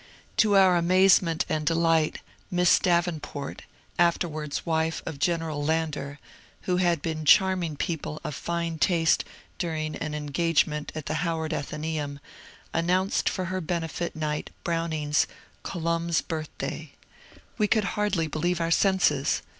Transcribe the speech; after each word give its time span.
To 0.37 0.55
our 0.57 0.77
amazement 0.77 1.45
and 1.47 1.63
delight 1.63 2.21
Miss 2.49 2.79
Davenport 2.79 3.61
(afterwards 3.99 4.65
wife 4.65 5.03
of 5.05 5.19
General 5.19 5.63
Lander), 5.63 6.17
who 6.63 6.77
had 6.77 7.03
been 7.03 7.23
charming 7.23 7.75
people 7.75 8.19
of 8.23 8.33
fine 8.33 8.79
taste 8.79 9.23
during 9.59 9.95
an 9.95 10.15
engagement 10.15 10.91
at 10.95 11.05
the 11.05 11.13
Howard 11.21 11.53
Athenaeum, 11.53 12.19
an 12.73 12.87
nounced 12.87 13.29
for 13.29 13.45
her 13.45 13.61
benefit 13.61 14.15
night 14.15 14.49
Browning's 14.63 15.27
^^ 15.59 15.61
Colombe's 15.61 16.21
Birth 16.21 16.49
day." 16.57 16.93
We 17.59 17.67
could 17.67 17.83
hardly 17.93 18.25
believe 18.25 18.59
our 18.59 18.71
senses. 18.71 19.43